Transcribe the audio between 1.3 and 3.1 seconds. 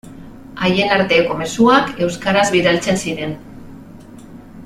mezuak euskaraz bidaltzen